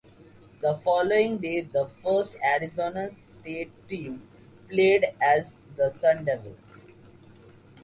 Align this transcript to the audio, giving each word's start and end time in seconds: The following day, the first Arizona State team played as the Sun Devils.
The 0.63 0.77
following 0.77 1.37
day, 1.37 1.61
the 1.61 1.87
first 1.87 2.33
Arizona 2.43 3.11
State 3.11 3.71
team 3.87 4.27
played 4.67 5.05
as 5.21 5.61
the 5.75 5.91
Sun 5.91 6.25
Devils. 6.25 6.57